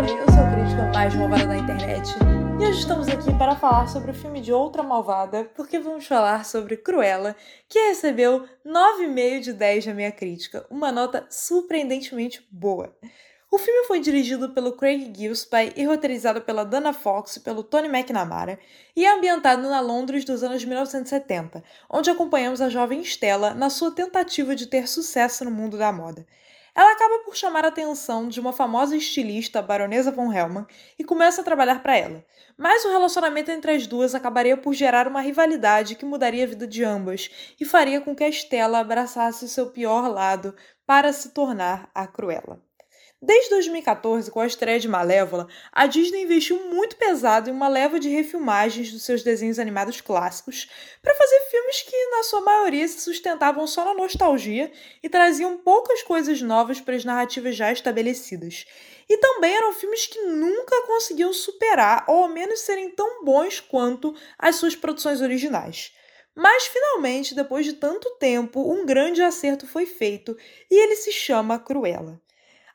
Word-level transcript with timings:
Mari, 0.00 0.12
eu 0.12 0.32
sou 0.32 0.42
a 0.42 0.50
crítica 0.50 0.92
mais 0.94 1.14
malvada 1.14 1.46
da 1.46 1.58
internet 1.58 2.08
e 2.58 2.64
hoje 2.64 2.78
estamos 2.80 3.06
aqui 3.06 3.36
para 3.36 3.54
falar 3.54 3.86
sobre 3.86 4.12
o 4.12 4.14
filme 4.14 4.40
de 4.40 4.50
outra 4.50 4.82
malvada, 4.82 5.44
porque 5.54 5.78
vamos 5.78 6.06
falar 6.06 6.46
sobre 6.46 6.78
Cruella, 6.78 7.36
que 7.68 7.78
recebeu 7.78 8.48
9,5 8.64 9.40
de 9.40 9.52
10 9.52 9.86
na 9.86 9.92
minha 9.92 10.10
crítica, 10.10 10.64
uma 10.70 10.90
nota 10.90 11.26
surpreendentemente 11.28 12.42
boa. 12.50 12.96
O 13.50 13.58
filme 13.58 13.86
foi 13.86 14.00
dirigido 14.00 14.54
pelo 14.54 14.72
Craig 14.72 15.12
Gillespie 15.14 15.74
e 15.76 15.84
roteirizado 15.84 16.40
pela 16.40 16.64
Dana 16.64 16.94
Fox 16.94 17.36
e 17.36 17.40
pelo 17.40 17.62
Tony 17.62 17.88
McNamara, 17.88 18.58
e 18.96 19.04
é 19.04 19.14
ambientado 19.14 19.68
na 19.68 19.80
Londres 19.80 20.24
dos 20.24 20.42
anos 20.42 20.64
1970, 20.64 21.62
onde 21.90 22.08
acompanhamos 22.08 22.62
a 22.62 22.70
jovem 22.70 23.02
Stella 23.02 23.52
na 23.52 23.68
sua 23.68 23.90
tentativa 23.90 24.56
de 24.56 24.66
ter 24.66 24.88
sucesso 24.88 25.44
no 25.44 25.50
mundo 25.50 25.76
da 25.76 25.92
moda. 25.92 26.24
Ela 26.74 26.92
acaba 26.92 27.18
por 27.24 27.36
chamar 27.36 27.64
a 27.64 27.68
atenção 27.68 28.28
de 28.28 28.40
uma 28.40 28.52
famosa 28.52 28.96
estilista, 28.96 29.58
a 29.58 29.62
baronesa 29.62 30.10
von 30.10 30.32
Hellman, 30.32 30.66
e 30.98 31.04
começa 31.04 31.40
a 31.40 31.44
trabalhar 31.44 31.82
para 31.82 31.96
ela. 31.96 32.24
Mas 32.56 32.84
o 32.84 32.90
relacionamento 32.90 33.50
entre 33.50 33.72
as 33.72 33.86
duas 33.86 34.14
acabaria 34.14 34.56
por 34.56 34.72
gerar 34.74 35.08
uma 35.08 35.20
rivalidade 35.20 35.94
que 35.96 36.04
mudaria 36.04 36.44
a 36.44 36.48
vida 36.48 36.66
de 36.66 36.84
ambas 36.84 37.30
e 37.58 37.64
faria 37.64 38.00
com 38.00 38.14
que 38.14 38.24
a 38.24 38.28
Estela 38.28 38.78
abraçasse 38.78 39.44
o 39.44 39.48
seu 39.48 39.70
pior 39.70 40.08
lado 40.08 40.54
para 40.86 41.12
se 41.12 41.30
tornar 41.30 41.90
a 41.94 42.06
Cruella. 42.06 42.69
Desde 43.22 43.50
2014, 43.50 44.30
com 44.30 44.40
a 44.40 44.46
estreia 44.46 44.80
de 44.80 44.88
Malévola, 44.88 45.46
a 45.70 45.86
Disney 45.86 46.22
investiu 46.22 46.58
muito 46.70 46.96
pesado 46.96 47.50
em 47.50 47.52
uma 47.52 47.68
leva 47.68 48.00
de 48.00 48.08
refilmagens 48.08 48.90
dos 48.90 49.02
seus 49.02 49.22
desenhos 49.22 49.58
animados 49.58 50.00
clássicos 50.00 50.70
para 51.02 51.14
fazer 51.14 51.40
filmes 51.50 51.82
que, 51.82 52.06
na 52.06 52.22
sua 52.22 52.40
maioria, 52.40 52.88
se 52.88 53.00
sustentavam 53.00 53.66
só 53.66 53.84
na 53.84 53.92
nostalgia 53.92 54.72
e 55.02 55.08
traziam 55.10 55.58
poucas 55.58 56.02
coisas 56.02 56.40
novas 56.40 56.80
para 56.80 56.96
as 56.96 57.04
narrativas 57.04 57.54
já 57.54 57.70
estabelecidas. 57.70 58.64
E 59.06 59.18
também 59.18 59.54
eram 59.54 59.74
filmes 59.74 60.06
que 60.06 60.22
nunca 60.22 60.86
conseguiam 60.86 61.34
superar 61.34 62.06
ou 62.08 62.22
ao 62.22 62.28
menos 62.30 62.60
serem 62.60 62.88
tão 62.88 63.22
bons 63.22 63.60
quanto 63.60 64.14
as 64.38 64.56
suas 64.56 64.74
produções 64.74 65.20
originais. 65.20 65.92
Mas 66.34 66.66
finalmente, 66.68 67.34
depois 67.34 67.66
de 67.66 67.74
tanto 67.74 68.08
tempo, 68.18 68.72
um 68.72 68.86
grande 68.86 69.20
acerto 69.20 69.66
foi 69.66 69.84
feito 69.84 70.34
e 70.70 70.82
ele 70.82 70.96
se 70.96 71.12
chama 71.12 71.58
Cruella. 71.58 72.18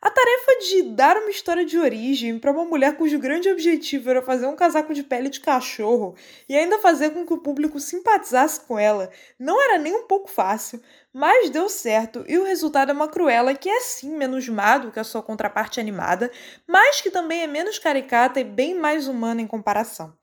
A 0.05 0.11
tarefa 0.11 0.59
de 0.59 0.83
dar 0.83 1.17
uma 1.17 1.31
história 1.31 1.65
de 1.65 1.79
origem 1.79 2.37
para 2.37 2.51
uma 2.51 2.63
mulher 2.63 2.95
cujo 2.95 3.17
grande 3.17 3.49
objetivo 3.49 4.07
era 4.11 4.21
fazer 4.21 4.45
um 4.45 4.55
casaco 4.55 4.93
de 4.93 5.01
pele 5.01 5.29
de 5.29 5.39
cachorro 5.39 6.13
e 6.47 6.55
ainda 6.55 6.77
fazer 6.77 7.09
com 7.09 7.25
que 7.25 7.33
o 7.33 7.39
público 7.39 7.79
simpatizasse 7.79 8.61
com 8.61 8.77
ela 8.77 9.09
não 9.39 9.59
era 9.59 9.79
nem 9.79 9.95
um 9.95 10.03
pouco 10.03 10.29
fácil, 10.29 10.79
mas 11.11 11.49
deu 11.49 11.67
certo 11.67 12.23
e 12.27 12.37
o 12.37 12.43
resultado 12.43 12.91
é 12.91 12.93
uma 12.93 13.07
Cruella 13.07 13.55
que 13.55 13.67
é 13.67 13.79
sim 13.79 14.15
menos 14.15 14.47
má 14.47 14.77
do 14.77 14.91
que 14.91 14.99
a 14.99 15.03
sua 15.03 15.23
contraparte 15.23 15.79
animada, 15.79 16.31
mas 16.67 17.01
que 17.01 17.09
também 17.09 17.41
é 17.41 17.47
menos 17.47 17.79
caricata 17.79 18.39
e 18.39 18.43
bem 18.43 18.75
mais 18.75 19.07
humana 19.07 19.41
em 19.41 19.47
comparação. 19.47 20.13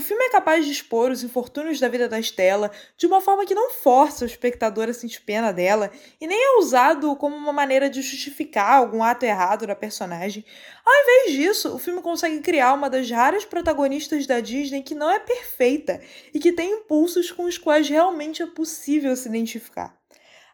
O 0.00 0.02
filme 0.02 0.24
é 0.24 0.30
capaz 0.30 0.64
de 0.64 0.72
expor 0.72 1.10
os 1.10 1.22
infortúnios 1.22 1.78
da 1.78 1.86
vida 1.86 2.08
da 2.08 2.18
Estela 2.18 2.70
de 2.96 3.06
uma 3.06 3.20
forma 3.20 3.44
que 3.44 3.54
não 3.54 3.68
força 3.68 4.24
o 4.24 4.26
espectador 4.26 4.88
a 4.88 4.94
sentir 4.94 5.20
pena 5.20 5.52
dela 5.52 5.90
e 6.18 6.26
nem 6.26 6.42
é 6.42 6.58
usado 6.58 7.14
como 7.16 7.36
uma 7.36 7.52
maneira 7.52 7.90
de 7.90 8.00
justificar 8.00 8.76
algum 8.76 9.02
ato 9.02 9.26
errado 9.26 9.66
da 9.66 9.76
personagem. 9.76 10.42
Ao 10.86 11.02
invés 11.02 11.32
disso, 11.32 11.74
o 11.74 11.78
filme 11.78 12.00
consegue 12.00 12.40
criar 12.40 12.72
uma 12.72 12.88
das 12.88 13.10
raras 13.10 13.44
protagonistas 13.44 14.26
da 14.26 14.40
Disney 14.40 14.82
que 14.82 14.94
não 14.94 15.10
é 15.10 15.18
perfeita 15.18 16.00
e 16.32 16.38
que 16.38 16.50
tem 16.50 16.78
impulsos 16.78 17.30
com 17.30 17.44
os 17.44 17.58
quais 17.58 17.86
realmente 17.86 18.42
é 18.42 18.46
possível 18.46 19.14
se 19.14 19.28
identificar. 19.28 20.00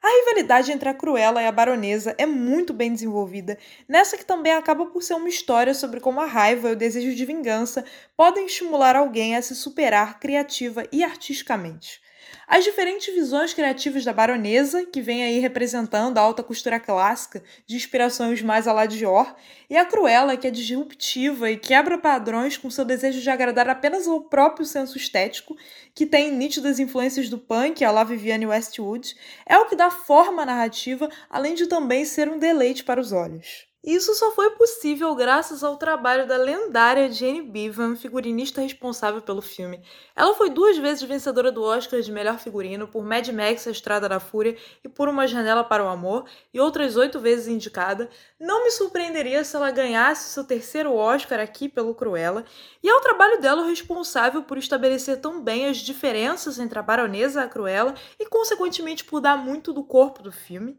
A 0.07 0.09
rivalidade 0.09 0.71
entre 0.71 0.89
a 0.89 0.95
Cruella 0.95 1.43
e 1.43 1.47
a 1.47 1.51
Baronesa 1.51 2.15
é 2.17 2.25
muito 2.25 2.73
bem 2.73 2.93
desenvolvida, 2.93 3.59
nessa 3.89 4.17
que 4.17 4.25
também 4.25 4.53
acaba 4.53 4.87
por 4.87 5.03
ser 5.03 5.15
uma 5.15 5.28
história 5.28 5.75
sobre 5.75 5.99
como 5.99 6.21
a 6.21 6.27
raiva 6.27 6.69
e 6.69 6.73
o 6.73 6.77
desejo 6.77 7.13
de 7.13 7.25
vingança 7.25 7.84
podem 8.16 8.47
estimular 8.47 8.97
alguém 8.97 9.37
a 9.37 9.43
se 9.43 9.54
superar 9.54 10.19
criativa 10.19 10.84
e 10.91 11.04
artisticamente. 11.04 12.00
As 12.49 12.65
diferentes 12.65 13.12
visões 13.12 13.53
criativas 13.53 14.04
da 14.04 14.12
baronesa, 14.12 14.84
que 14.87 15.00
vem 15.00 15.25
aí 15.25 15.38
representando 15.41 16.19
a 16.19 16.21
alta 16.21 16.43
costura 16.43 16.78
clássica, 16.78 17.43
de 17.66 17.75
inspirações 17.75 18.41
mais 18.41 18.69
à 18.69 18.72
la 18.72 18.87
Dior, 18.87 19.34
e 19.69 19.77
a 19.77 19.84
Cruella, 19.84 20.37
que 20.37 20.47
é 20.47 20.50
disruptiva 20.50 21.50
e 21.50 21.56
quebra 21.56 21.99
padrões 21.99 22.56
com 22.56 22.71
seu 22.71 22.84
desejo 22.84 23.21
de 23.21 23.31
agradar 23.31 23.69
apenas 23.69 24.06
ao 24.06 24.21
próprio 24.21 24.65
senso 24.65 24.97
estético, 24.97 25.56
que 25.94 26.06
tem 26.06 26.31
nítidas 26.31 26.78
influências 26.78 27.28
do 27.28 27.38
punk, 27.38 27.84
a 27.84 27.91
la 27.91 28.04
Vivienne 28.04 28.47
Westwood, 28.47 29.16
é 29.44 29.59
o 29.59 29.66
que 29.66 29.77
dá 29.77 29.91
forma 29.91 30.43
à 30.43 30.47
narrativa, 30.47 31.09
além 31.28 31.54
de 31.54 31.66
também 31.66 32.04
ser 32.04 32.28
um 32.28 32.38
deleite 32.38 32.84
para 32.84 33.00
os 33.00 33.10
olhos. 33.10 33.66
Isso 33.87 34.17
só 34.17 34.33
foi 34.33 34.51
possível 34.51 35.15
graças 35.15 35.63
ao 35.63 35.77
trabalho 35.77 36.27
da 36.27 36.37
lendária 36.37 37.09
Jane 37.09 37.41
Bevan, 37.41 37.95
figurinista 37.95 38.61
responsável 38.61 39.23
pelo 39.23 39.41
filme. 39.41 39.81
Ela 40.17 40.35
foi 40.35 40.51
duas 40.51 40.77
vezes 40.77 41.05
vencedora 41.05 41.53
do 41.53 41.63
Oscar 41.63 42.01
de 42.01 42.11
melhor 42.11 42.37
figurino 42.37 42.89
por 42.89 43.05
Mad 43.05 43.29
Max 43.29 43.65
A 43.65 43.71
Estrada 43.71 44.09
da 44.09 44.19
Fúria 44.19 44.57
e 44.83 44.89
por 44.89 45.09
Uma 45.09 45.29
Janela 45.29 45.63
para 45.63 45.85
o 45.85 45.87
Amor, 45.87 46.25
e 46.53 46.59
outras 46.59 46.97
oito 46.97 47.21
vezes 47.21 47.47
indicada. 47.47 48.11
Não 48.41 48.65
me 48.65 48.73
surpreenderia 48.73 49.45
se 49.45 49.55
ela 49.55 49.71
ganhasse 49.71 50.31
seu 50.31 50.43
terceiro 50.43 50.93
Oscar 50.93 51.39
aqui 51.39 51.69
pelo 51.69 51.95
Cruella, 51.95 52.45
e 52.83 52.89
é 52.89 52.93
o 52.93 53.01
trabalho 53.01 53.41
dela 53.41 53.63
o 53.63 53.69
responsável 53.69 54.43
por 54.43 54.59
estabelecer 54.59 55.21
tão 55.21 55.41
bem 55.41 55.69
as 55.69 55.77
diferenças 55.77 56.59
entre 56.59 56.77
a 56.77 56.83
baronesa 56.83 57.41
e 57.41 57.45
a 57.45 57.49
Cruella 57.49 57.95
e, 58.19 58.27
consequentemente, 58.27 59.05
por 59.05 59.21
dar 59.21 59.37
muito 59.37 59.73
do 59.73 59.85
corpo 59.85 60.25
do 60.25 60.33
filme. 60.33 60.77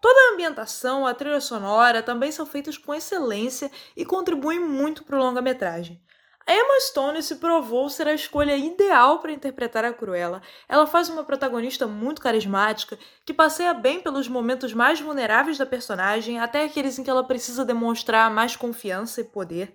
Toda 0.00 0.18
a 0.20 0.34
ambientação, 0.34 1.06
a 1.06 1.12
trilha 1.12 1.40
sonora 1.40 2.02
também 2.02 2.30
são 2.30 2.46
feitas 2.46 2.78
com 2.78 2.94
excelência 2.94 3.70
e 3.96 4.04
contribuem 4.04 4.60
muito 4.60 5.02
para 5.04 5.16
o 5.16 5.18
longa-metragem. 5.18 6.00
A 6.46 6.54
Emma 6.54 6.80
Stone 6.80 7.22
se 7.22 7.36
provou 7.36 7.90
ser 7.90 8.08
a 8.08 8.14
escolha 8.14 8.56
ideal 8.56 9.18
para 9.18 9.32
interpretar 9.32 9.84
a 9.84 9.92
Cruella. 9.92 10.40
Ela 10.66 10.86
faz 10.86 11.10
uma 11.10 11.22
protagonista 11.22 11.86
muito 11.86 12.22
carismática, 12.22 12.98
que 13.26 13.34
passeia 13.34 13.74
bem 13.74 14.00
pelos 14.00 14.28
momentos 14.28 14.72
mais 14.72 14.98
vulneráveis 14.98 15.58
da 15.58 15.66
personagem, 15.66 16.38
até 16.38 16.64
aqueles 16.64 16.98
em 16.98 17.04
que 17.04 17.10
ela 17.10 17.22
precisa 17.22 17.66
demonstrar 17.66 18.30
mais 18.30 18.56
confiança 18.56 19.20
e 19.20 19.24
poder. 19.24 19.74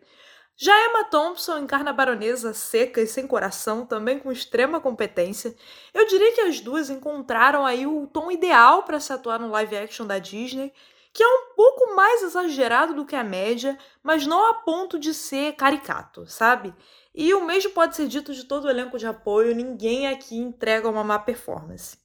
Já 0.55 0.71
Emma 0.85 1.03
Thompson 1.05 1.57
encarna 1.57 1.89
a 1.89 1.93
baronesa 1.93 2.53
seca 2.53 3.01
e 3.01 3.07
sem 3.07 3.25
coração, 3.25 3.85
também 3.85 4.19
com 4.19 4.31
extrema 4.31 4.79
competência. 4.79 5.55
Eu 5.93 6.05
diria 6.07 6.33
que 6.33 6.41
as 6.41 6.59
duas 6.59 6.89
encontraram 6.89 7.65
aí 7.65 7.87
o 7.87 8.05
tom 8.07 8.31
ideal 8.31 8.83
para 8.83 8.99
se 8.99 9.11
atuar 9.11 9.39
no 9.39 9.49
live 9.49 9.75
action 9.75 10.05
da 10.05 10.19
Disney, 10.19 10.71
que 11.11 11.23
é 11.23 11.27
um 11.27 11.55
pouco 11.55 11.95
mais 11.95 12.21
exagerado 12.21 12.93
do 12.93 13.05
que 13.05 13.15
a 13.15 13.23
média, 13.23 13.77
mas 14.01 14.27
não 14.27 14.49
a 14.49 14.53
ponto 14.55 14.99
de 14.99 15.13
ser 15.13 15.53
caricato, 15.53 16.27
sabe? 16.27 16.73
E 17.13 17.33
o 17.33 17.45
mesmo 17.45 17.71
pode 17.71 17.95
ser 17.95 18.07
dito 18.07 18.33
de 18.33 18.45
todo 18.45 18.65
o 18.65 18.69
elenco 18.69 18.97
de 18.97 19.07
apoio, 19.07 19.55
ninguém 19.55 20.07
aqui 20.07 20.35
entrega 20.35 20.89
uma 20.89 21.03
má 21.03 21.19
performance. 21.19 22.02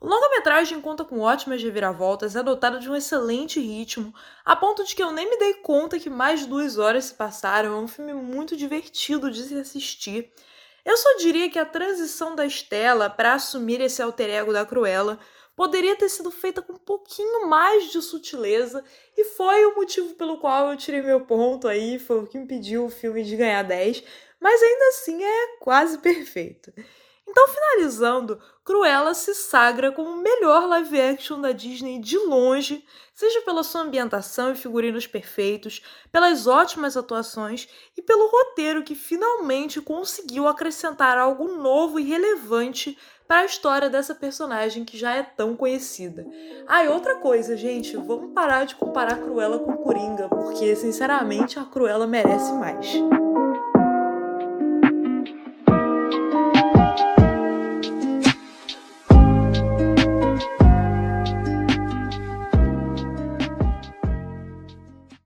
O 0.00 0.06
longa-metragem 0.06 0.80
conta 0.80 1.04
com 1.04 1.18
ótimas 1.18 1.60
reviravoltas, 1.60 2.36
é 2.36 2.42
dotado 2.42 2.78
de 2.78 2.88
um 2.88 2.94
excelente 2.94 3.58
ritmo, 3.58 4.14
a 4.44 4.54
ponto 4.54 4.84
de 4.84 4.94
que 4.94 5.02
eu 5.02 5.10
nem 5.10 5.28
me 5.28 5.36
dei 5.36 5.54
conta 5.54 5.98
que 5.98 6.08
mais 6.08 6.46
duas 6.46 6.78
horas 6.78 7.06
se 7.06 7.14
passaram. 7.14 7.72
É 7.72 7.80
um 7.80 7.88
filme 7.88 8.14
muito 8.14 8.56
divertido 8.56 9.28
de 9.28 9.42
se 9.42 9.58
assistir. 9.58 10.32
Eu 10.84 10.96
só 10.96 11.16
diria 11.16 11.50
que 11.50 11.58
a 11.58 11.66
transição 11.66 12.36
da 12.36 12.46
Estela 12.46 13.10
para 13.10 13.34
assumir 13.34 13.80
esse 13.80 14.00
alter 14.00 14.30
ego 14.30 14.52
da 14.52 14.64
Cruella 14.64 15.18
poderia 15.56 15.96
ter 15.96 16.08
sido 16.08 16.30
feita 16.30 16.62
com 16.62 16.74
um 16.74 16.78
pouquinho 16.78 17.48
mais 17.48 17.90
de 17.90 18.00
sutileza 18.00 18.84
e 19.16 19.24
foi 19.24 19.66
o 19.66 19.74
motivo 19.74 20.14
pelo 20.14 20.38
qual 20.38 20.70
eu 20.70 20.76
tirei 20.76 21.02
meu 21.02 21.22
ponto 21.22 21.66
aí, 21.66 21.98
foi 21.98 22.20
o 22.20 22.26
que 22.28 22.38
impediu 22.38 22.84
o 22.84 22.90
filme 22.90 23.24
de 23.24 23.34
ganhar 23.34 23.64
10, 23.64 24.04
mas 24.38 24.62
ainda 24.62 24.88
assim 24.90 25.24
é 25.24 25.56
quase 25.58 25.98
perfeito. 25.98 26.72
Então, 27.30 27.46
finalizando, 27.48 28.40
Cruella 28.64 29.12
se 29.12 29.34
sagra 29.34 29.92
como 29.92 30.10
o 30.10 30.22
melhor 30.22 30.66
live 30.66 31.00
action 31.00 31.40
da 31.40 31.52
Disney 31.52 31.98
de 31.98 32.16
longe, 32.16 32.82
seja 33.14 33.42
pela 33.42 33.62
sua 33.62 33.82
ambientação 33.82 34.50
e 34.50 34.56
figurinos 34.56 35.06
perfeitos, 35.06 35.82
pelas 36.10 36.46
ótimas 36.46 36.96
atuações 36.96 37.68
e 37.96 38.00
pelo 38.00 38.28
roteiro 38.28 38.82
que 38.82 38.94
finalmente 38.94 39.80
conseguiu 39.80 40.48
acrescentar 40.48 41.18
algo 41.18 41.48
novo 41.48 42.00
e 42.00 42.04
relevante 42.04 42.96
para 43.26 43.40
a 43.40 43.44
história 43.44 43.90
dessa 43.90 44.14
personagem 44.14 44.86
que 44.86 44.96
já 44.96 45.14
é 45.14 45.22
tão 45.22 45.54
conhecida. 45.54 46.26
Ah, 46.66 46.82
e 46.82 46.88
outra 46.88 47.16
coisa, 47.16 47.58
gente, 47.58 47.94
vamos 47.94 48.32
parar 48.32 48.64
de 48.64 48.74
comparar 48.74 49.20
Cruella 49.20 49.58
com 49.58 49.76
Coringa, 49.76 50.30
porque 50.30 50.74
sinceramente 50.74 51.58
a 51.58 51.64
Cruella 51.64 52.06
merece 52.06 52.52
mais. 52.54 52.86